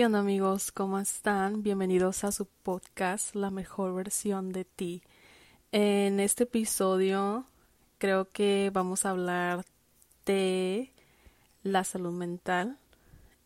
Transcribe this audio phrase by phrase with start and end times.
[0.00, 0.72] ¿Qué onda amigos?
[0.72, 1.62] ¿Cómo están?
[1.62, 5.02] Bienvenidos a su podcast La mejor versión de ti.
[5.72, 7.44] En este episodio
[7.98, 9.62] creo que vamos a hablar
[10.24, 10.90] de
[11.62, 12.78] la salud mental.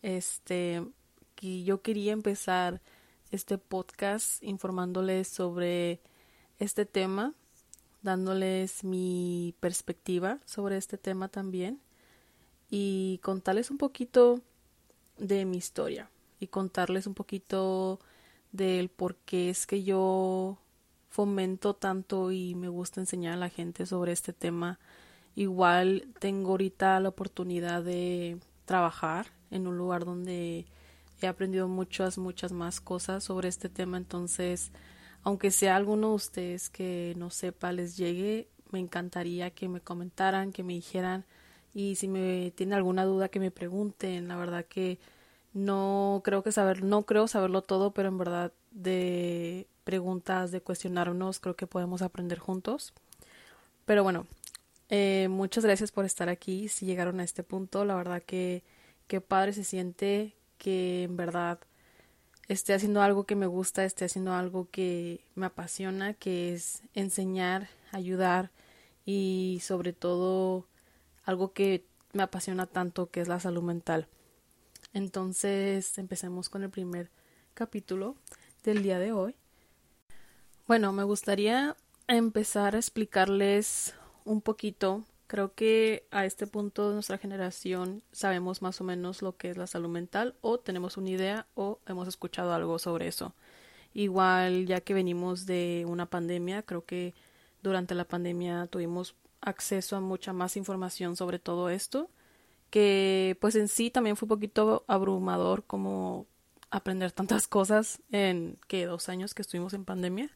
[0.03, 0.87] Este,
[1.41, 2.81] y yo quería empezar
[3.33, 6.01] este podcast informándoles sobre
[6.61, 7.35] este tema,
[8.03, 11.81] dándoles mi perspectiva sobre este tema también
[12.71, 14.41] y contarles un poquito
[15.19, 16.09] de mi historia
[16.41, 18.01] y contarles un poquito
[18.53, 20.59] del por qué es que yo
[21.09, 24.79] fomento tanto y me gusta enseñar a la gente sobre este tema.
[25.37, 30.67] Igual tengo ahorita la oportunidad de trabajar en un lugar donde
[31.21, 33.97] he aprendido muchas, muchas más cosas sobre este tema.
[33.97, 34.73] Entonces,
[35.23, 40.53] aunque sea alguno de ustedes que no sepa, les llegue, me encantaría que me comentaran,
[40.53, 41.25] que me dijeran
[41.73, 44.29] y si me tienen alguna duda que me pregunten.
[44.29, 44.99] La verdad que
[45.55, 51.41] no creo que saber, no creo saberlo todo, pero en verdad de preguntas, de cuestionarnos,
[51.41, 52.93] creo que podemos aprender juntos.
[53.87, 54.27] Pero bueno,
[54.91, 56.69] eh, muchas gracias por estar aquí.
[56.69, 58.63] Si llegaron a este punto, la verdad que
[59.07, 61.61] qué padre se siente que en verdad
[62.49, 67.69] esté haciendo algo que me gusta, esté haciendo algo que me apasiona, que es enseñar,
[67.93, 68.51] ayudar
[69.07, 70.67] y sobre todo
[71.25, 74.09] algo que me apasiona tanto, que es la salud mental.
[74.95, 77.11] Entonces, empecemos con el primer
[77.53, 78.15] capítulo
[78.63, 79.35] del día de hoy.
[80.69, 85.03] Bueno, me gustaría empezar a explicarles un poquito.
[85.27, 89.57] Creo que a este punto de nuestra generación sabemos más o menos lo que es
[89.57, 93.35] la salud mental o tenemos una idea o hemos escuchado algo sobre eso.
[93.95, 97.15] Igual ya que venimos de una pandemia, creo que
[97.65, 102.09] durante la pandemia tuvimos acceso a mucha más información sobre todo esto
[102.71, 106.27] que pues en sí también fue un poquito abrumador como
[106.71, 110.31] aprender tantas cosas en que dos años que estuvimos en pandemia,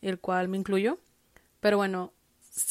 [0.00, 0.98] el cual me incluyo.
[1.60, 2.12] Pero bueno,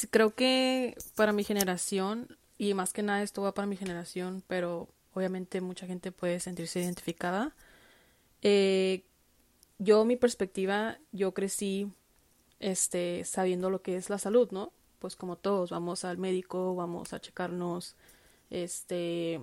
[0.09, 4.87] creo que para mi generación, y más que nada esto va para mi generación, pero
[5.13, 7.55] obviamente mucha gente puede sentirse identificada.
[8.41, 9.03] Eh,
[9.77, 11.91] yo, mi perspectiva, yo crecí
[12.59, 14.71] este, sabiendo lo que es la salud, ¿no?
[14.99, 17.95] Pues como todos, vamos al médico, vamos a checarnos
[18.49, 19.41] este,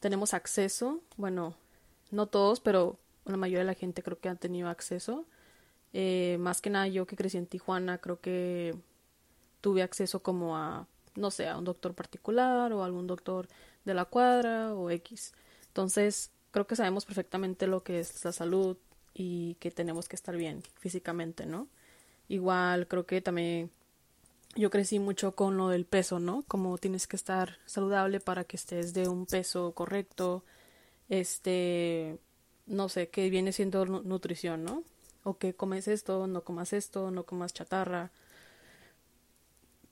[0.00, 1.54] tenemos acceso, bueno,
[2.10, 5.26] no todos, pero la mayoría de la gente creo que han tenido acceso.
[5.92, 8.74] Eh, más que nada yo que crecí en Tijuana, creo que
[9.60, 10.86] tuve acceso como a,
[11.16, 13.48] no sé, a un doctor particular o algún doctor
[13.84, 15.32] de la cuadra o X.
[15.68, 18.76] Entonces, creo que sabemos perfectamente lo que es la salud
[19.14, 21.68] y que tenemos que estar bien físicamente, ¿no?
[22.28, 23.70] Igual creo que también
[24.56, 26.44] yo crecí mucho con lo del peso, ¿no?
[26.48, 30.44] Como tienes que estar saludable para que estés de un peso correcto,
[31.08, 32.18] este,
[32.66, 34.84] no sé, que viene siendo nutrición, ¿no?
[35.24, 38.10] O que comes esto, no comas esto, no comas chatarra.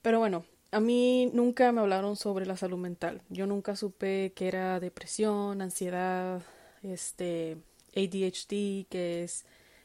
[0.03, 3.23] Pero bueno, a mí nunca me hablaron sobre la salud mental.
[3.29, 6.43] Yo nunca supe que era depresión, ansiedad,
[6.83, 7.59] este,
[7.97, 9.45] ADHD, que es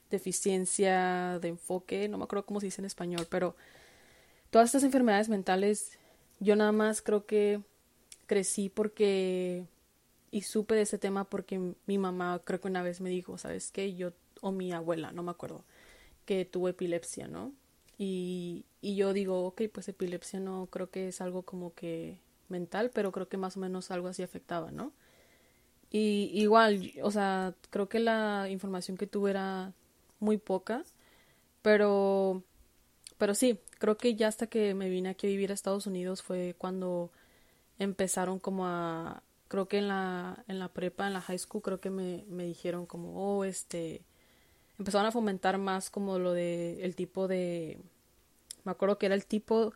[0.09, 3.55] deficiencia de enfoque, no me acuerdo cómo se dice en español, pero
[4.53, 5.97] todas estas enfermedades mentales,
[6.39, 7.59] yo nada más creo que
[8.27, 9.65] crecí porque
[10.29, 13.71] y supe de ese tema porque mi mamá creo que una vez me dijo, ¿sabes
[13.71, 13.95] qué?
[13.95, 15.63] Yo o mi abuela, no me acuerdo,
[16.27, 17.51] que tuvo epilepsia, ¿no?
[17.97, 22.91] Y, y yo digo, ok, pues epilepsia no creo que es algo como que mental,
[22.93, 24.93] pero creo que más o menos algo así afectaba, ¿no?
[25.89, 29.73] Y igual, o sea, creo que la información que tuve era
[30.19, 30.83] muy poca,
[31.63, 32.43] pero
[33.17, 36.21] pero sí, creo que ya hasta que me vine aquí a vivir a Estados Unidos
[36.21, 37.11] fue cuando
[37.79, 41.79] empezaron como a, creo que en la, en la prepa, en la high school, creo
[41.79, 44.01] que me, me dijeron como, oh, este,
[44.79, 47.79] empezaron a fomentar más como lo de, el tipo de,
[48.63, 49.73] me acuerdo que era el tipo,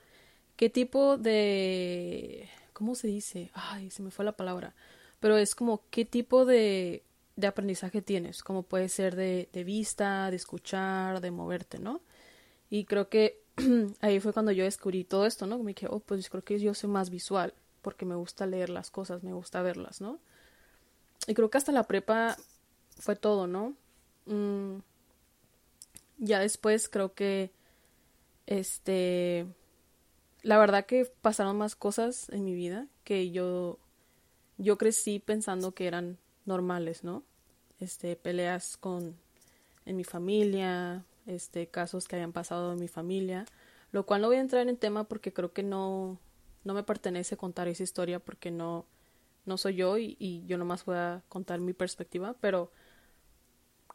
[0.56, 3.52] qué tipo de, ¿cómo se dice?
[3.54, 4.76] Ay, se me fue la palabra,
[5.20, 7.04] pero es como qué tipo de,
[7.36, 12.02] de aprendizaje tienes, como puede ser de, de vista, de escuchar, de moverte, ¿no?
[12.70, 13.42] Y creo que
[14.02, 15.58] ahí fue cuando yo descubrí todo esto, ¿no?
[15.60, 18.92] Me dije, oh, pues creo que yo soy más visual, porque me gusta leer las
[18.92, 20.20] cosas, me gusta verlas, ¿no?
[21.28, 22.38] Y creo que hasta la prepa
[23.00, 23.74] fue todo, ¿no?
[24.26, 24.80] Mm,
[26.18, 27.52] ya después creo que,
[28.46, 29.48] este,
[30.44, 33.80] la verdad que pasaron más cosas en mi vida que yo,
[34.58, 37.24] yo crecí pensando que eran normales, ¿no?
[37.80, 39.16] Este, peleas con,
[39.86, 43.46] en mi familia, este, casos que hayan pasado en mi familia,
[43.92, 46.20] lo cual no voy a entrar en tema porque creo que no,
[46.64, 48.86] no me pertenece contar esa historia porque no,
[49.46, 52.72] no soy yo y, y yo nomás voy a contar mi perspectiva, pero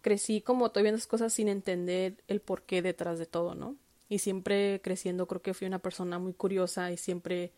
[0.02, 3.76] crecí como todavía viendo cosas sin entender el porqué detrás de todo, ¿no?
[4.08, 7.52] Y siempre creciendo creo que fui una persona muy curiosa y siempre,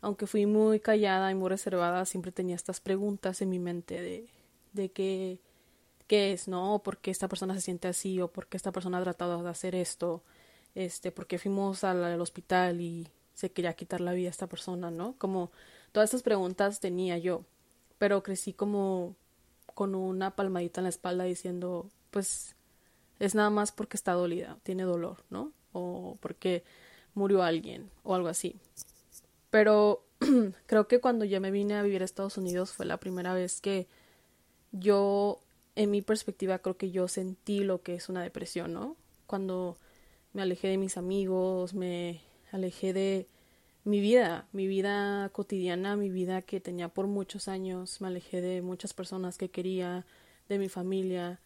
[0.00, 4.28] aunque fui muy callada y muy reservada, siempre tenía estas preguntas en mi mente de,
[4.72, 5.40] de qué,
[6.10, 6.82] qué es, ¿no?
[6.82, 8.20] ¿Por qué esta persona se siente así?
[8.20, 10.24] ¿O por qué esta persona ha tratado de hacer esto?
[10.74, 14.48] Este, ¿por qué fuimos al, al hospital y se quería quitar la vida a esta
[14.48, 15.14] persona, ¿no?
[15.18, 15.52] Como
[15.92, 17.44] todas estas preguntas tenía yo,
[17.98, 19.14] pero crecí como
[19.74, 22.56] con una palmadita en la espalda diciendo, pues
[23.20, 25.52] es nada más porque está dolida, tiene dolor, ¿no?
[25.72, 26.64] O porque
[27.14, 28.56] murió alguien o algo así.
[29.50, 30.02] Pero
[30.66, 33.60] creo que cuando yo me vine a vivir a Estados Unidos fue la primera vez
[33.60, 33.86] que
[34.72, 35.40] yo,
[35.76, 38.96] en mi perspectiva, creo que yo sentí lo que es una depresión, ¿no?
[39.26, 39.76] Cuando
[40.32, 42.20] me alejé de mis amigos, me
[42.52, 43.26] alejé de
[43.84, 48.62] mi vida, mi vida cotidiana, mi vida que tenía por muchos años, me alejé de
[48.62, 50.04] muchas personas que quería,
[50.48, 51.40] de mi familia.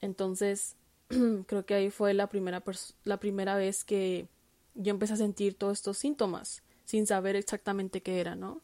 [0.00, 0.76] Entonces,
[1.46, 2.62] creo que ahí fue la primera,
[3.04, 4.26] la primera vez que
[4.74, 8.62] yo empecé a sentir todos estos síntomas, sin saber exactamente qué era, ¿no?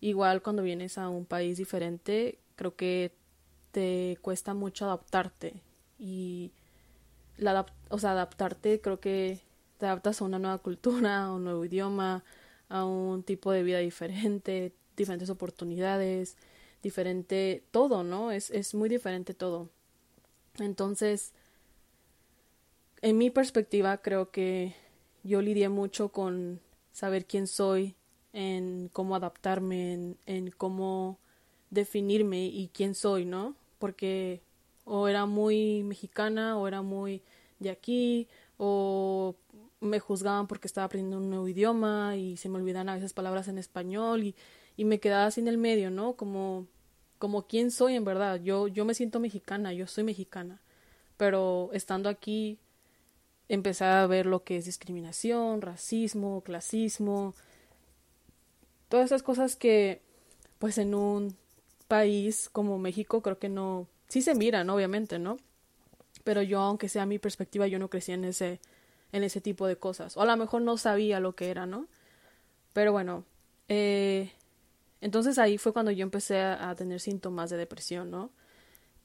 [0.00, 3.12] Igual cuando vienes a un país diferente, creo que
[3.72, 5.54] te cuesta mucho adaptarte
[5.98, 6.52] y
[7.38, 9.40] la o sea, adaptarte creo que
[9.78, 12.24] te adaptas a una nueva cultura, a un nuevo idioma,
[12.68, 16.36] a un tipo de vida diferente, diferentes oportunidades,
[16.82, 18.32] diferente todo, ¿no?
[18.32, 19.70] Es, es muy diferente todo.
[20.58, 21.32] Entonces,
[23.02, 24.74] en mi perspectiva, creo que
[25.24, 26.60] yo lidié mucho con
[26.92, 27.96] saber quién soy,
[28.32, 31.18] en cómo adaptarme, en, en cómo
[31.70, 33.56] definirme y quién soy, ¿no?
[33.82, 34.40] Porque
[34.84, 37.20] o era muy mexicana o era muy
[37.58, 39.34] de aquí o
[39.80, 43.48] me juzgaban porque estaba aprendiendo un nuevo idioma y se me olvidan a veces palabras
[43.48, 44.36] en español y,
[44.76, 46.14] y me quedaba así en el medio, ¿no?
[46.14, 46.68] Como,
[47.18, 48.40] como quién soy en verdad.
[48.40, 50.60] Yo, yo me siento mexicana, yo soy mexicana.
[51.16, 52.60] Pero estando aquí
[53.48, 57.34] empecé a ver lo que es discriminación, racismo, clasismo,
[58.88, 60.02] todas esas cosas que
[60.60, 61.36] pues en un
[61.92, 65.36] país como México creo que no, sí se miran, obviamente, ¿no?
[66.24, 68.60] Pero yo, aunque sea mi perspectiva, yo no crecí en ese,
[69.12, 70.16] en ese tipo de cosas.
[70.16, 71.86] O a lo mejor no sabía lo que era, ¿no?
[72.72, 73.26] Pero bueno,
[73.68, 74.32] eh,
[75.02, 78.30] entonces ahí fue cuando yo empecé a, tener síntomas de depresión, ¿no?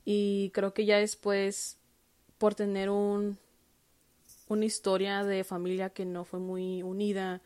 [0.06, 1.76] Y creo que ya después,
[2.38, 3.38] por tener un,
[4.48, 7.42] una historia de familia que no fue muy unida,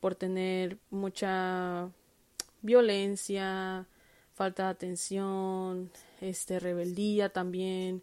[0.00, 1.90] por tener mucha
[2.60, 3.86] violencia,
[4.40, 5.90] falta de atención,
[6.22, 8.02] este rebeldía también,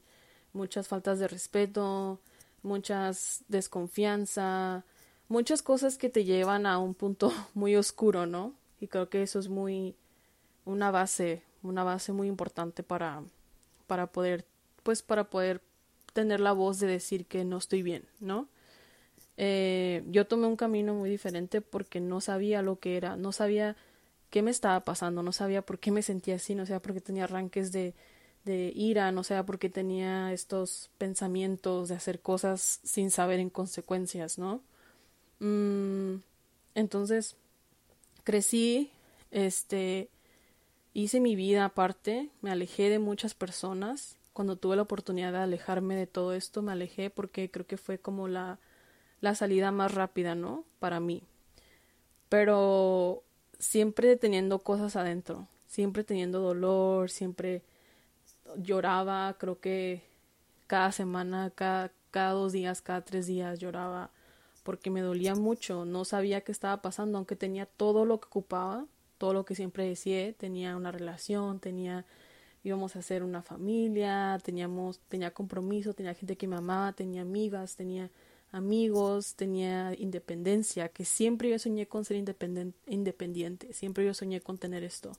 [0.54, 2.20] muchas faltas de respeto,
[2.62, 4.86] muchas desconfianza,
[5.30, 8.54] muchas cosas que te llevan a un punto muy oscuro, ¿no?
[8.80, 9.96] Y creo que eso es muy
[10.64, 13.24] una base, una base muy importante para
[13.88, 14.46] para poder
[14.84, 15.60] pues para poder
[16.14, 18.48] tener la voz de decir que no estoy bien, ¿no?
[19.38, 23.76] Eh, yo tomé un camino muy diferente porque no sabía lo que era, no sabía
[24.30, 27.02] qué me estaba pasando, no sabía por qué me sentía así, no sabía por qué
[27.02, 27.94] tenía arranques de,
[28.46, 34.38] de ira, no sea porque tenía estos pensamientos de hacer cosas sin saber en consecuencias,
[34.38, 34.62] ¿no?
[35.40, 36.22] Mm,
[36.76, 37.36] entonces,
[38.24, 38.92] crecí,
[39.32, 40.10] este,
[40.94, 44.18] hice mi vida aparte, me alejé de muchas personas.
[44.34, 48.00] Cuando tuve la oportunidad de alejarme de todo esto, me alejé porque creo que fue
[48.00, 48.60] como la,
[49.22, 50.66] la salida más rápida, ¿no?
[50.80, 51.24] Para mí.
[52.30, 53.24] Pero
[53.60, 57.64] siempre teniendo cosas adentro, siempre teniendo dolor, siempre
[58.58, 60.04] lloraba, creo que
[60.68, 64.12] cada semana, cada, cada dos días, cada tres días lloraba
[64.64, 68.86] porque me dolía mucho, no sabía qué estaba pasando, aunque tenía todo lo que ocupaba,
[69.18, 72.06] todo lo que siempre decía, tenía una relación, tenía
[72.64, 77.78] íbamos a hacer una familia, teníamos tenía compromiso, tenía gente que me amaba, tenía amigas,
[77.78, 78.12] tenía
[78.52, 84.84] amigos, tenía independencia, que siempre yo soñé con ser independiente, siempre yo soñé con tener
[84.84, 85.12] esto.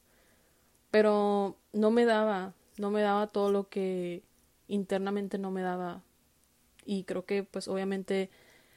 [0.91, 4.23] Pero no me daba, no me daba todo lo que
[4.69, 6.03] internamente no me daba
[6.85, 8.31] y creo que pues obviamente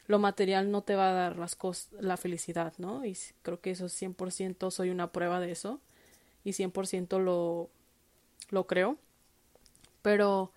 [0.08, 1.58] lo material no te va a dar las
[2.00, 3.05] la felicidad, ¿no?
[3.05, 5.79] Y creo que eso 100% soy una prueba de eso
[6.43, 7.70] y 100% lo
[8.50, 8.98] lo creo.
[10.01, 10.51] Pero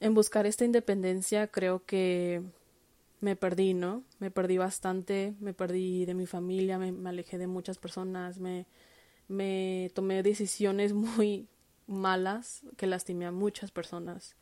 [0.00, 2.42] en buscar esta independencia creo que
[3.20, 4.04] me perdí, ¿no?
[4.18, 8.66] Me perdí bastante, me perdí de mi familia, me, alejé de muchas personas, me,
[9.28, 11.48] me tomé decisiones muy
[11.86, 14.36] malas que lastimé a muchas personas.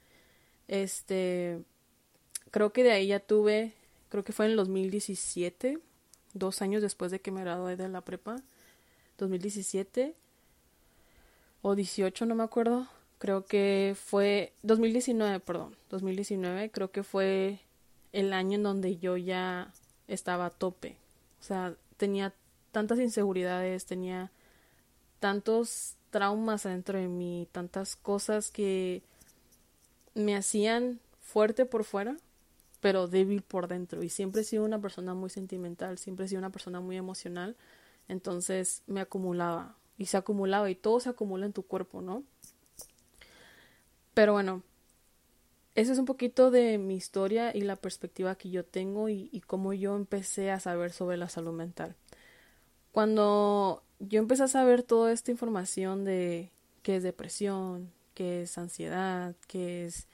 [0.68, 1.62] Este,
[2.50, 3.74] creo que de ahí ya tuve,
[4.08, 5.78] creo que fue en el 2017,
[6.34, 8.36] dos años después de que me gradué de la prepa,
[9.18, 10.14] 2017,
[11.62, 12.86] o 18, no me acuerdo.
[13.18, 17.60] Creo que fue 2019, perdón, 2019, creo que fue
[18.16, 19.74] el año en donde yo ya
[20.08, 20.96] estaba a tope.
[21.38, 22.32] O sea, tenía
[22.72, 24.32] tantas inseguridades, tenía
[25.20, 29.02] tantos traumas adentro de mí, tantas cosas que
[30.14, 32.16] me hacían fuerte por fuera,
[32.80, 34.02] pero débil por dentro.
[34.02, 37.54] Y siempre he sido una persona muy sentimental, siempre he sido una persona muy emocional.
[38.08, 42.22] Entonces me acumulaba y se acumulaba y todo se acumula en tu cuerpo, ¿no?
[44.14, 44.62] Pero bueno,
[45.76, 49.40] ese es un poquito de mi historia y la perspectiva que yo tengo y, y
[49.42, 51.94] cómo yo empecé a saber sobre la salud mental.
[52.92, 56.50] Cuando yo empecé a saber toda esta información de
[56.82, 60.08] qué es depresión, qué es ansiedad, qué es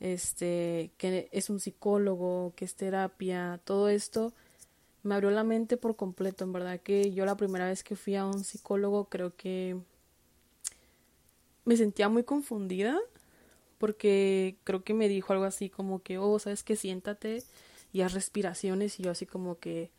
[0.00, 4.32] este, que es un psicólogo, qué es terapia, todo esto
[5.02, 8.16] me abrió la mente por completo, en verdad que yo la primera vez que fui
[8.16, 9.78] a un psicólogo creo que
[11.64, 12.98] me sentía muy confundida
[13.78, 17.42] porque creo que me dijo algo así como que, oh, sabes que siéntate
[17.92, 19.90] y haz respiraciones y yo así como que,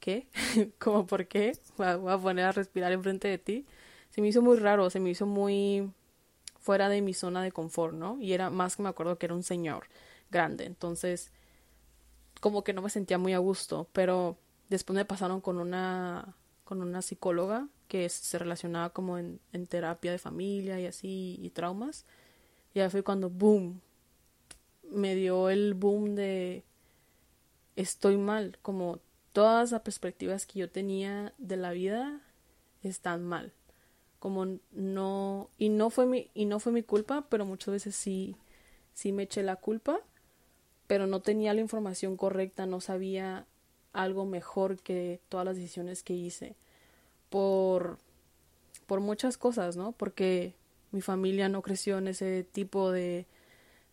[0.00, 0.26] ¿qué?
[0.78, 1.56] como por qué?
[1.76, 3.66] Voy a, poner a respirar enfrente de ti.
[4.10, 5.90] Se me hizo muy raro, se me hizo muy
[6.58, 8.20] fuera de mi zona de confort, ¿no?
[8.20, 9.84] Y era más que me acuerdo que era un señor
[10.30, 11.32] grande, entonces
[12.40, 14.38] como que no me sentía muy a gusto, pero
[14.68, 20.12] después me pasaron con una con una psicóloga que se relacionaba como en, en terapia
[20.12, 22.06] de familia y así y traumas
[22.74, 23.80] y ahí fue cuando, boom,
[24.90, 26.64] me dio el boom de
[27.76, 28.98] estoy mal, como
[29.32, 32.20] todas las perspectivas que yo tenía de la vida
[32.82, 33.52] están mal.
[34.18, 38.36] Como no y no fue mi y no fue mi culpa, pero muchas veces sí
[38.92, 40.00] sí me eché la culpa,
[40.86, 43.46] pero no tenía la información correcta, no sabía
[43.92, 46.54] algo mejor que todas las decisiones que hice
[47.30, 47.98] por
[48.86, 49.92] por muchas cosas, ¿no?
[49.92, 50.54] Porque
[50.92, 53.26] mi familia no creció en ese tipo de,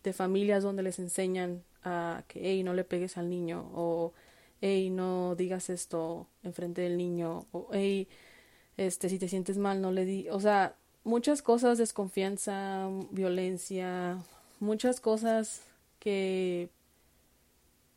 [0.02, 4.12] de familias donde les enseñan a que, hey, no le pegues al niño, o
[4.60, 8.08] hey, no digas esto enfrente del niño, o hey,
[8.76, 14.18] este, si te sientes mal, no le di, o sea, muchas cosas, desconfianza, violencia,
[14.60, 15.62] muchas cosas
[15.98, 16.70] que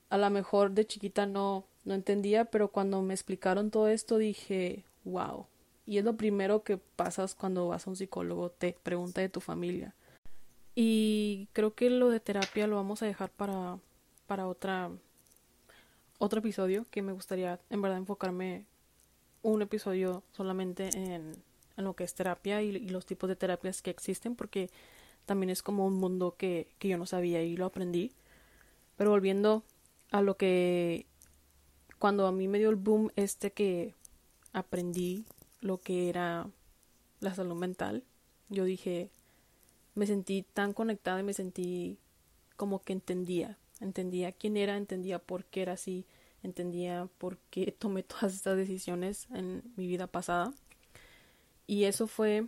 [0.09, 4.83] a lo mejor de chiquita no, no entendía, pero cuando me explicaron todo esto dije,
[5.03, 5.45] wow,
[5.91, 9.41] y es lo primero que pasas cuando vas a un psicólogo, te pregunta de tu
[9.41, 9.93] familia.
[10.73, 13.77] Y creo que lo de terapia lo vamos a dejar para,
[14.25, 14.89] para otra,
[16.17, 18.67] otro episodio que me gustaría en verdad enfocarme
[19.41, 21.33] un episodio solamente en,
[21.75, 24.69] en lo que es terapia y, los tipos de terapias que existen porque
[25.25, 28.13] también es como un mundo que, que yo no sabía y lo aprendí.
[28.95, 29.65] Pero volviendo
[30.09, 31.05] a lo que
[31.99, 33.93] cuando a mí me dio el boom este que
[34.53, 35.25] aprendí
[35.61, 36.49] lo que era
[37.19, 38.03] la salud mental,
[38.49, 39.11] yo dije,
[39.95, 41.99] me sentí tan conectada y me sentí
[42.57, 46.05] como que entendía, entendía quién era, entendía por qué era así,
[46.43, 50.53] entendía por qué tomé todas estas decisiones en mi vida pasada.
[51.67, 52.47] Y eso fue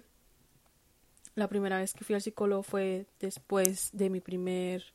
[1.36, 4.94] la primera vez que fui al psicólogo fue después de mi primer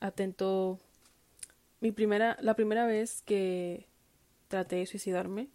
[0.00, 0.78] atento
[1.80, 3.88] mi primera la primera vez que
[4.48, 5.48] traté de suicidarme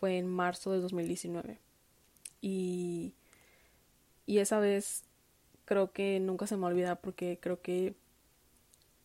[0.00, 1.60] fue en marzo de 2019.
[2.40, 3.12] Y,
[4.26, 5.04] y esa vez
[5.66, 7.94] creo que nunca se me olvida porque creo que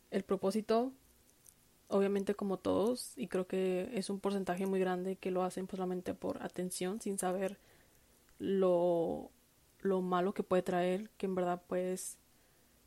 [0.10, 0.94] el propósito,
[1.90, 6.14] obviamente como todos, y creo que es un porcentaje muy grande que lo hacen solamente
[6.14, 7.58] por atención, sin saber
[8.40, 9.30] lo,
[9.82, 12.18] lo malo que puede traer, que en verdad puedes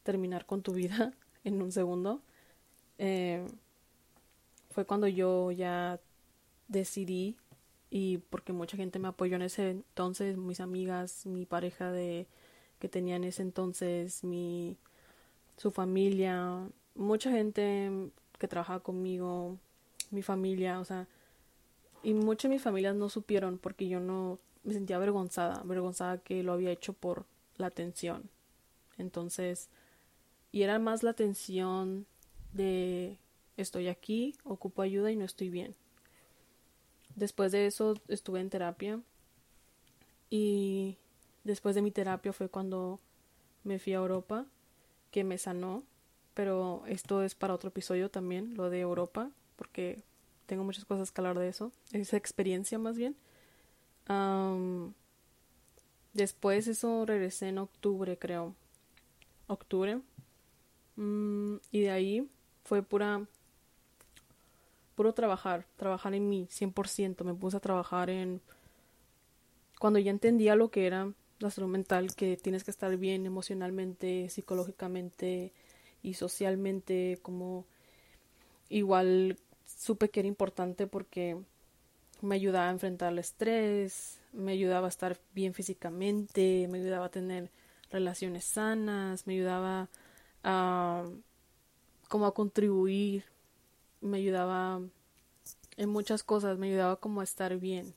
[0.03, 1.13] terminar con tu vida
[1.45, 2.23] en un segundo.
[2.97, 3.47] Eh,
[4.71, 6.01] fue cuando yo ya
[6.69, 7.37] decidí
[7.91, 12.27] y porque mucha gente me apoyó en ese entonces, mis amigas, mi pareja de
[12.79, 14.77] que tenía en ese entonces, mi
[15.57, 17.91] su familia, mucha gente
[18.39, 19.59] que trabajaba conmigo,
[20.11, 21.09] mi familia, o sea,
[22.03, 26.43] y muchas de mis familias no supieron porque yo no me sentía avergonzada, avergonzada que
[26.43, 27.27] lo había hecho por
[27.57, 28.31] la atención.
[28.99, 29.69] Entonces,
[30.53, 32.07] y era más la atención
[32.53, 33.19] de
[33.57, 35.75] estoy aquí, ocupo ayuda y no estoy bien.
[37.19, 39.01] Después de eso estuve en terapia
[40.31, 40.97] y
[41.43, 43.01] después de mi terapia fue cuando
[43.65, 44.47] me fui a Europa,
[45.11, 45.83] que me sanó,
[46.35, 50.05] pero esto es para otro episodio también, lo de Europa, porque
[50.47, 53.17] tengo muchas cosas que hablar de eso, esa experiencia más bien.
[56.13, 58.55] después eso regresé en octubre, creo.
[59.49, 60.01] Octubre.
[60.95, 62.29] Mm, y de ahí
[62.65, 63.27] fue pura
[64.99, 67.23] puro trabajar, trabajar en mí, 100%.
[67.23, 68.41] Me puse a trabajar en...
[69.79, 74.29] Cuando ya entendía lo que era la salud mental, que tienes que estar bien emocionalmente,
[74.29, 75.53] psicológicamente
[76.03, 77.65] y socialmente, como
[78.69, 81.41] igual supe que era importante porque
[82.21, 87.11] me ayudaba a enfrentar el estrés, me ayudaba a estar bien físicamente, me ayudaba a
[87.11, 87.53] tener
[87.89, 89.89] relaciones sanas, me ayudaba
[90.43, 91.05] a
[92.09, 93.23] como a contribuir,
[94.01, 94.81] me ayudaba
[95.77, 97.95] en muchas cosas, me ayudaba como a estar bien.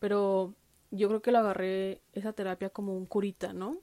[0.00, 0.54] Pero
[0.90, 3.76] yo creo que lo agarré esa terapia como un curita, ¿no?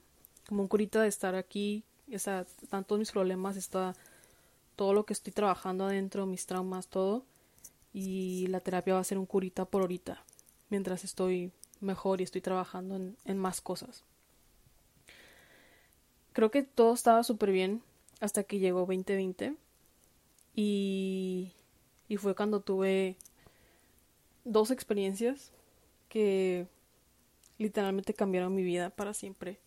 [0.48, 3.94] Como un curita de estar aquí, esa, tantos mis problemas, está
[4.76, 7.24] todo lo que estoy trabajando adentro, mis traumas, todo.
[7.94, 10.24] Y la terapia va a ser un curita por ahorita,
[10.70, 14.04] mientras estoy mejor y estoy trabajando en, en más cosas.
[16.32, 17.82] Creo que todo estaba súper bien
[18.20, 19.54] hasta que llegó 2020
[20.54, 21.52] y,
[22.08, 23.16] y fue cuando tuve
[24.44, 25.52] dos experiencias
[26.08, 26.66] que
[27.58, 29.58] literalmente cambiaron mi vida para siempre.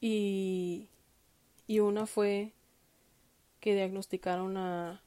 [0.00, 0.88] Y,
[1.66, 2.52] y una fue
[3.60, 5.02] que diagnosticaron a,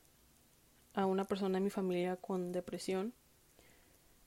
[0.93, 3.13] a una persona en mi familia con depresión.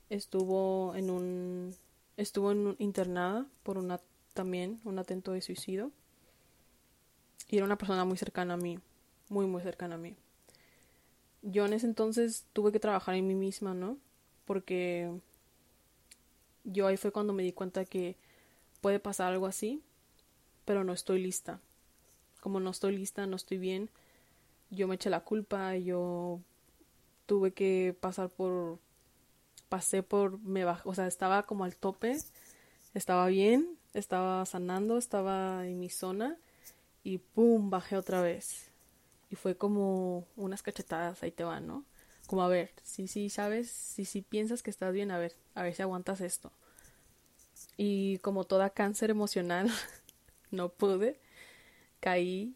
[0.09, 1.77] Estuvo en un
[2.17, 4.01] estuvo en internada por una
[4.35, 5.91] también un atento de suicidio
[7.49, 8.79] y era una persona muy cercana a mí,
[9.29, 10.17] muy, muy cercana a mí.
[11.43, 13.97] Yo en ese entonces tuve que trabajar en mí misma, ¿no?
[14.45, 15.11] Porque
[16.65, 18.17] yo ahí fue cuando me di cuenta que
[18.81, 19.83] puede pasar algo así,
[20.65, 21.61] pero no estoy lista.
[22.41, 23.91] Como no estoy lista, no estoy bien,
[24.71, 26.41] yo me eché la culpa, yo
[27.27, 28.79] tuve que pasar por
[29.69, 32.17] pasé por me bajé, o sea, estaba como al tope,
[32.95, 36.37] estaba bien, estaba sanando, estaba en mi zona
[37.05, 37.71] y ¡pum!
[37.71, 38.70] bajé otra vez.
[39.31, 41.85] Y fue como unas cachetadas, ahí te van, ¿no?
[42.27, 45.63] Como a ver, si sí, sabes, si sí, piensas que estás bien, a ver, a
[45.63, 46.53] ver si aguantas esto.
[47.77, 49.71] Y como toda cáncer emocional,
[50.51, 51.21] no pude,
[52.01, 52.55] caí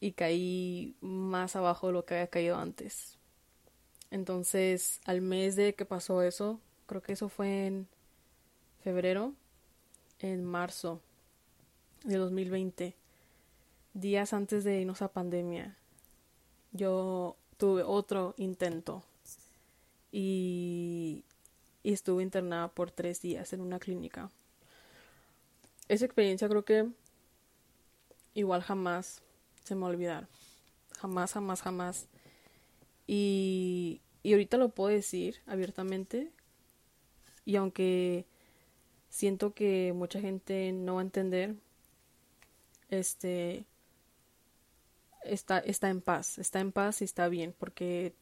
[0.00, 3.18] y caí más abajo de lo que había caído antes.
[4.10, 7.88] Entonces, al mes de que pasó eso, creo que eso fue en
[8.82, 9.32] febrero,
[10.18, 11.00] en marzo
[12.04, 12.96] de 2020,
[13.94, 15.78] días antes de irnos a pandemia,
[16.72, 19.04] yo tuve otro intento
[20.10, 21.24] y,
[21.84, 24.30] estuve internada por tres días en una clínica.
[25.88, 26.88] Esa experiencia creo que
[28.34, 29.20] igual jamás
[29.64, 30.28] se me va a olvidar.
[30.98, 32.08] Jamás, jamás, jamás.
[33.06, 36.30] Y, y ahorita lo puedo decir abiertamente.
[37.44, 38.26] Y aunque
[39.08, 41.56] siento que mucha gente no va a entender,
[42.90, 43.66] este,
[45.24, 48.14] está, está en paz, está en paz y está bien, porque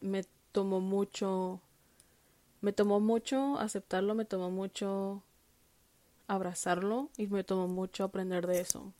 [0.00, 1.60] me tomó mucho,
[2.60, 5.22] me tomó mucho aceptarlo, me tomó mucho
[6.26, 8.92] abrazarlo y me tomó mucho aprender de eso.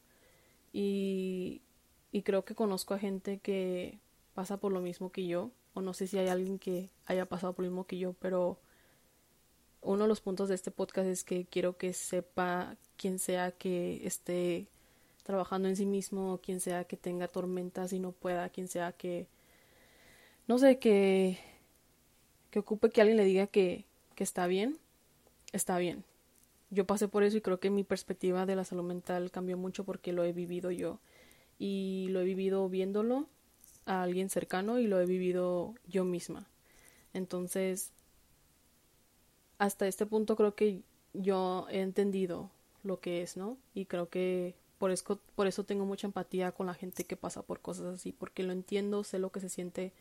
[0.72, 1.62] Y,
[2.12, 3.98] y creo que conozco a gente que
[4.34, 7.52] pasa por lo mismo que yo, o no sé si hay alguien que haya pasado
[7.52, 8.58] por lo mismo que yo, pero
[9.82, 14.06] uno de los puntos de este podcast es que quiero que sepa quien sea que
[14.06, 14.68] esté
[15.30, 19.28] trabajando en sí mismo, quien sea que tenga tormentas y no pueda, quien sea que,
[20.48, 21.38] no sé, que,
[22.50, 23.84] que ocupe que alguien le diga que,
[24.16, 24.76] que está bien,
[25.52, 26.02] está bien.
[26.70, 29.84] Yo pasé por eso y creo que mi perspectiva de la salud mental cambió mucho
[29.84, 30.98] porque lo he vivido yo.
[31.60, 33.26] Y lo he vivido viéndolo
[33.86, 36.48] a alguien cercano y lo he vivido yo misma.
[37.14, 37.92] Entonces,
[39.58, 40.80] hasta este punto creo que
[41.12, 42.50] yo he entendido
[42.82, 43.58] lo que es, ¿no?
[43.74, 47.42] Y creo que por eso, por eso tengo mucha empatía con la gente que pasa
[47.42, 49.92] por cosas así, porque lo entiendo, sé lo que se siente,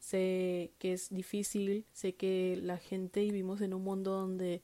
[0.00, 4.60] sé que es difícil, sé que la gente vivimos en un mundo donde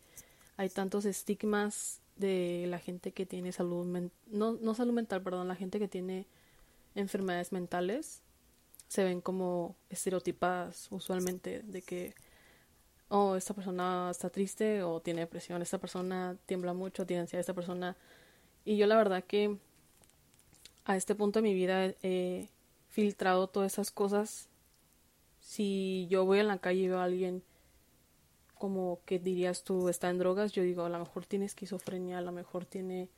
[0.57, 5.47] hay tantos estigmas de la gente que tiene salud mental, no, no salud mental, perdón,
[5.47, 6.27] la gente que tiene
[6.97, 8.23] enfermedades mentales
[8.89, 12.15] se ven como estereotipadas usualmente de que
[13.09, 17.55] oh, esta persona está triste o tiene depresión, esta persona tiembla mucho, tiene ansiedad, esta
[17.55, 17.97] persona
[18.65, 19.57] y yo la verdad que
[20.85, 22.49] a este punto de mi vida he
[22.89, 24.49] filtrado todas esas cosas.
[25.41, 27.43] Si yo voy en la calle y veo a alguien
[28.59, 32.23] como que dirías tú está en drogas, yo digo a lo mejor tiene esquizofrenia, a
[32.23, 33.09] lo mejor tiene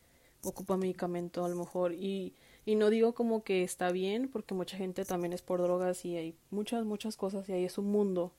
[0.44, 4.76] ocupa medicamento, a lo mejor y y no digo como que está bien porque mucha
[4.76, 8.32] gente también es por drogas y hay muchas muchas cosas y ahí es un mundo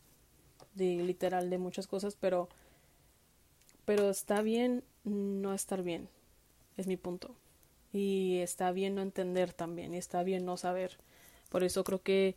[0.75, 2.47] de literal de muchas cosas, pero
[3.85, 6.07] pero está bien no estar bien
[6.77, 7.35] es mi punto.
[7.91, 10.97] Y está bien no entender también, y está bien no saber.
[11.49, 12.35] Por eso creo que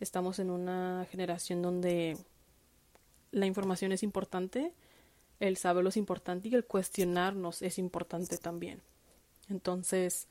[0.00, 2.16] estamos en una generación donde
[3.30, 4.72] la información es importante,
[5.40, 8.80] el saberlo es importante y el cuestionarnos es importante también.
[9.48, 10.28] Entonces,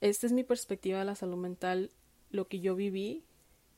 [0.00, 1.90] esta es mi perspectiva de la salud mental,
[2.30, 3.24] lo que yo viví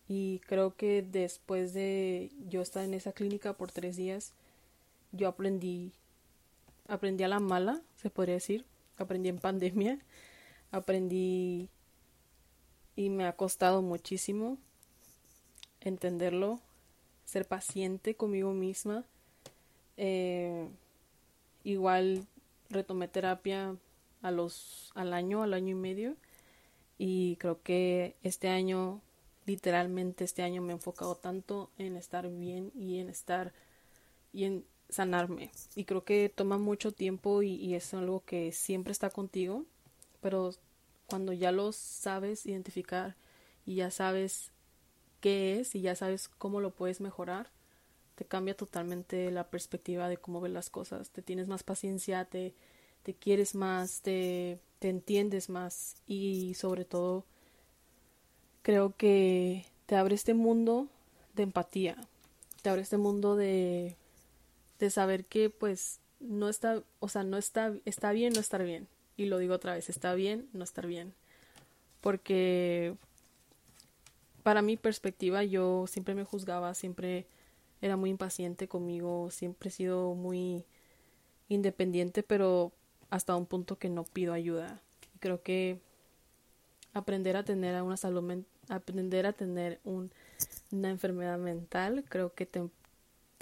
[0.09, 4.35] y creo que después de yo estar en esa clínica por tres días,
[5.13, 5.93] yo aprendí,
[6.89, 8.67] aprendí a la mala, se podría decir,
[8.97, 9.99] aprendí en pandemia,
[10.71, 11.69] aprendí
[12.97, 14.59] y me ha costado muchísimo
[15.81, 16.61] entenderlo,
[17.25, 19.05] ser paciente conmigo misma.
[19.97, 20.69] Eh,
[21.65, 22.27] igual
[22.71, 23.77] retomé terapia
[24.23, 26.17] a los al año, al año y medio.
[26.99, 29.01] Y creo que este año
[29.47, 33.53] literalmente este año me he enfocado tanto en estar bien y en estar
[34.33, 39.11] y en sanarme y creo que toma mucho tiempo y, es algo que siempre está
[39.11, 39.65] contigo
[40.21, 40.53] pero
[41.07, 43.17] cuando ya lo sabes identificar
[43.67, 44.51] y ya sabes
[45.21, 47.51] qué es y ya sabes cómo lo puedes mejorar,
[48.15, 51.11] te cambia totalmente la perspectiva de cómo ves las cosas.
[51.11, 52.55] Te tienes más paciencia, te,
[53.03, 57.25] te quieres más, te, te entiendes más y sobre todo
[58.63, 60.89] creo que te abre este mundo
[61.35, 61.97] de empatía,
[62.63, 63.97] te abre este mundo de,
[64.83, 68.89] de saber que pues no está, o sea, no está, está bien no estar bien.
[69.17, 71.15] Y lo digo otra vez, está bien no estar bien.
[72.01, 72.97] Porque
[74.43, 77.27] para mi perspectiva yo siempre me juzgaba, siempre
[77.81, 80.65] era muy impaciente conmigo, siempre he sido muy
[81.49, 82.73] independiente, pero
[83.09, 84.81] hasta un punto que no pido ayuda.
[85.15, 85.79] Y creo que
[86.93, 92.69] aprender a tener una salud aprender a tener una enfermedad mental, creo que te,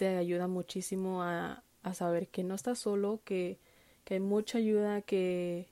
[0.00, 3.58] te ayuda muchísimo a, a, saber que no estás solo, que,
[4.06, 5.66] que hay mucha ayuda, que,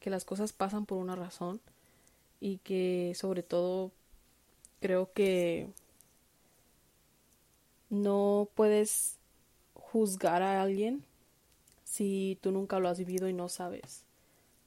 [0.00, 1.58] que las cosas pasan por una razón
[2.40, 3.90] y que sobre todo
[4.82, 5.70] creo que
[7.88, 9.16] no puedes
[9.72, 11.02] juzgar a alguien
[11.84, 14.04] si tú nunca lo has vivido y no sabes.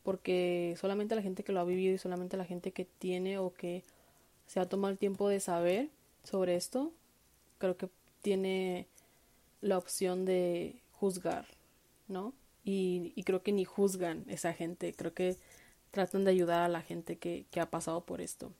[0.01, 3.53] Porque solamente la gente que lo ha vivido y solamente la gente que tiene o
[3.53, 3.83] que
[4.47, 5.89] se ha tomado el tiempo de saber
[6.23, 6.91] sobre esto,
[7.59, 7.87] creo que
[8.21, 8.87] tiene
[9.61, 11.47] la opción de juzgar,
[12.07, 12.33] ¿no?
[12.63, 15.37] Y, creo que ni juzgan esa gente, creo que
[15.89, 18.53] tratan de ayudar a la gente que, ha pasado por esto.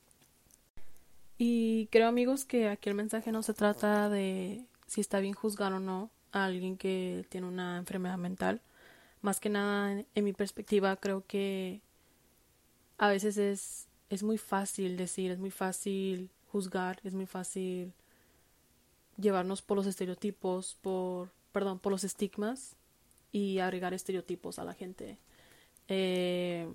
[1.38, 5.74] Y creo amigos que aquí el mensaje no se trata de si está bien juzgar
[5.74, 8.62] o no a alguien que tiene una enfermedad mental.
[9.22, 11.82] Más que nada, en, mi perspectiva, creo que
[12.98, 17.94] a veces es, es muy fácil decir, es muy fácil juzgar, es muy fácil
[19.22, 22.76] llevarnos por los estereotipos, por, perdón, por los estigmas
[23.32, 25.18] y agregar estereotipos a la gente.
[25.88, 26.72] Eh,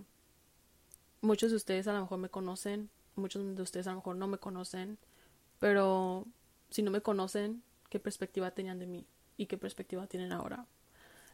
[1.20, 4.28] muchos de ustedes a lo mejor me conocen muchos de ustedes a lo mejor no
[4.28, 4.98] me conocen,
[5.58, 6.26] pero
[6.70, 9.06] si no me conocen, ¿qué perspectiva tenían de mí?
[9.36, 10.66] ¿Y qué perspectiva tienen ahora?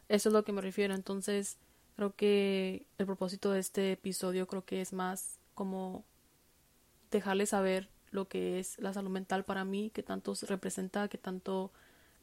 [0.09, 0.93] Eso es lo que me refiero.
[0.93, 1.57] Entonces,
[1.95, 6.03] creo que el propósito de este episodio creo que es más como
[7.11, 11.17] dejarles saber lo que es la salud mental para mí, que tanto se representa, que
[11.17, 11.71] tanto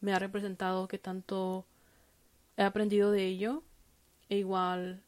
[0.00, 1.66] me ha representado, que tanto
[2.56, 3.62] he aprendido de ello,
[4.28, 5.02] e igual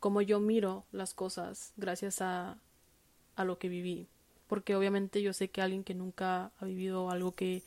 [0.00, 2.58] como yo miro las cosas gracias a
[3.38, 4.08] a lo que viví.
[4.48, 7.62] Porque obviamente yo sé que alguien que nunca ha vivido algo que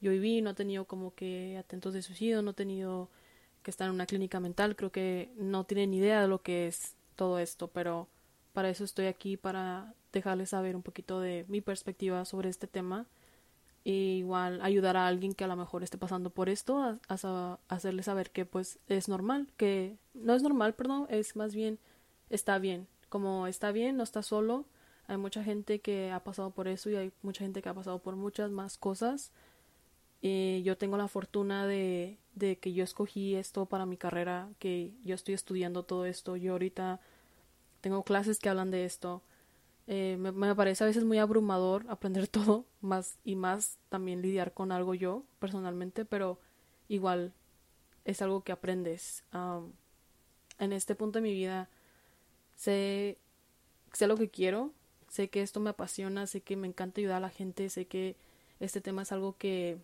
[0.00, 3.08] yo viví, no ha tenido como que atentos de suicidio, no ha tenido
[3.62, 6.66] que estar en una clínica mental, creo que no tiene ni idea de lo que
[6.66, 8.08] es todo esto, pero
[8.52, 13.06] para eso estoy aquí, para dejarles saber un poquito de mi perspectiva sobre este tema
[13.84, 17.58] e igual ayudar a alguien que a lo mejor esté pasando por esto a, a,
[17.68, 21.78] hacerle saber que pues es normal, que no es normal, perdón, es más bien
[22.30, 24.66] está bien, como está bien, no está solo,
[25.06, 27.98] hay mucha gente que ha pasado por eso y hay mucha gente que ha pasado
[27.98, 29.32] por muchas más cosas.
[30.20, 34.92] Y yo tengo la fortuna de, de que yo escogí esto para mi carrera, que
[35.04, 36.36] yo estoy estudiando todo esto.
[36.36, 37.00] Yo ahorita
[37.82, 39.20] tengo clases que hablan de esto.
[39.88, 44.72] Eh, me, parece a veces muy abrumador aprender todo, más y más también lidiar con
[44.72, 46.38] algo yo personalmente, pero
[46.88, 47.34] igual
[48.06, 49.24] es algo que aprendes.
[49.34, 49.72] Um,
[50.58, 51.68] en este punto de mi vida
[52.56, 53.18] sé,
[53.92, 54.72] sé lo que quiero,
[55.08, 58.16] sé que esto me apasiona, sé que me encanta ayudar a la gente, sé que
[58.60, 59.78] este tema es algo que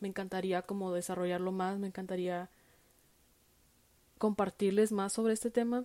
[0.00, 2.48] me encantaría como desarrollarlo más, me encantaría
[4.18, 5.84] compartirles más sobre este tema.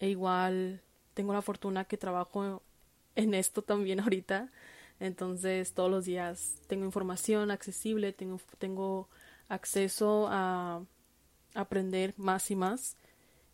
[0.00, 0.80] E igual
[1.14, 2.62] tengo la fortuna que trabajo
[3.14, 4.50] en esto también ahorita.
[5.00, 9.08] Entonces todos los días tengo información accesible, tengo, tengo
[9.48, 10.82] acceso a
[11.54, 12.96] aprender más y más.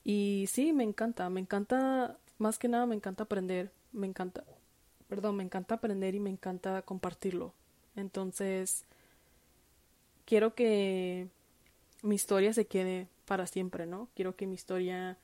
[0.04, 4.44] Y sí, me encanta, me encanta, más que nada me encanta aprender me encanta,
[5.08, 7.52] perdón, me encanta aprender y me encanta compartirlo.
[7.94, 8.84] Entonces,
[10.24, 11.28] quiero que
[12.02, 14.08] mi historia se quede para siempre, ¿no?
[14.14, 15.18] Quiero que mi historia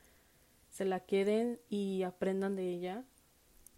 [0.71, 3.05] se la queden y aprendan de ella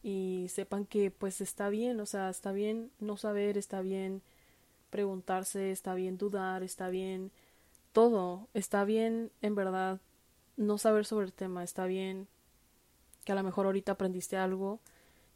[0.02, 4.22] y sepan que pues está bien, o sea, está bien no saber, está bien
[4.90, 7.30] preguntarse, está bien dudar, está bien
[7.92, 10.00] todo, está bien en verdad
[10.56, 12.28] no saber sobre el tema, está bien
[13.24, 14.80] que a lo mejor ahorita aprendiste algo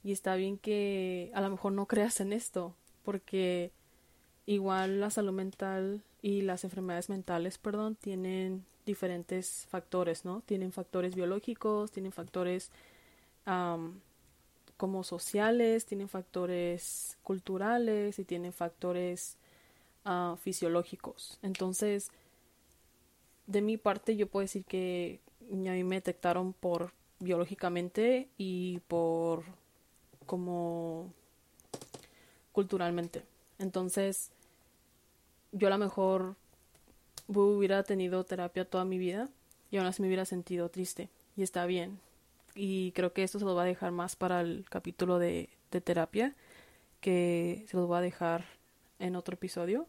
[0.03, 3.73] y está bien que a lo mejor no creas en esto, porque
[4.47, 10.43] igual la salud mental y las enfermedades mentales, perdón, tienen diferentes factores, ¿no?
[10.43, 12.71] Tienen factores biológicos, tienen factores
[14.77, 19.37] como sociales, tienen factores culturales y tienen factores
[20.05, 21.39] ah, fisiológicos.
[21.43, 22.11] Entonces,
[23.47, 25.21] de mi parte, yo puedo decir que
[25.51, 29.45] a mí me detectaron por biológicamente y por
[30.27, 31.13] como
[32.53, 33.25] culturalmente.
[33.59, 34.31] Entonces,
[35.53, 36.37] yo a lo mejor
[37.29, 39.29] hubiera tenido terapia toda mi vida
[39.71, 41.09] y aún así me hubiera sentido triste.
[41.37, 41.99] Y está bien.
[42.55, 45.81] Y creo que esto se lo va a dejar más para el capítulo de, de
[45.81, 46.35] terapia,
[47.01, 48.45] que se los va a dejar
[48.99, 49.87] en otro episodio.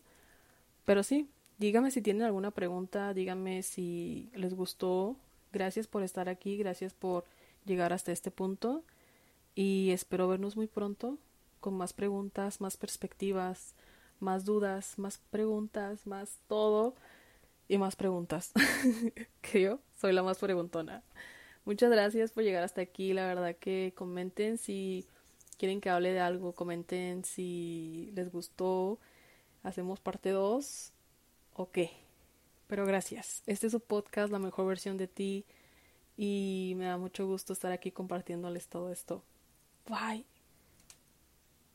[0.86, 5.16] Pero sí, dígame si tienen alguna pregunta, díganme si les gustó.
[5.54, 7.26] Gracias por estar aquí, gracias por
[7.66, 8.84] llegar hasta este punto
[9.56, 11.18] y espero vernos muy pronto
[11.60, 13.74] con más preguntas, más perspectivas,
[14.20, 16.94] más dudas, más preguntas, más todo
[17.68, 18.52] y más preguntas.
[19.54, 21.04] yo soy la más preguntona.
[21.66, 23.14] Muchas gracias por llegar hasta aquí.
[23.14, 25.08] La verdad que comenten si
[25.58, 29.00] quieren que hable de algo, comenten si les gustó.
[29.64, 30.94] Hacemos parte 2
[31.54, 31.92] o qué.
[32.68, 33.44] Pero gracias.
[33.48, 35.46] Este es su podcast, la mejor versión de ti.
[36.18, 39.24] Y me da mucho gusto estar aquí compartiéndoles todo esto.
[39.88, 40.35] Bye.